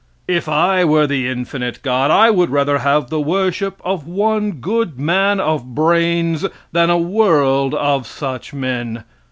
If 0.27 0.49
I 0.49 0.83
were 0.83 1.05
the 1.05 1.27
infinite 1.27 1.83
God, 1.83 2.09
I 2.09 2.31
would 2.31 2.49
rather 2.49 2.79
have 2.79 3.11
the 3.11 3.21
worship 3.21 3.79
of 3.85 4.07
one 4.07 4.53
good 4.53 4.99
man 4.99 5.39
of 5.39 5.75
brains 5.75 6.43
than 6.71 6.89
a 6.89 6.97
world 6.97 7.75
of 7.75 8.07
such 8.07 8.51
men. 8.51 9.03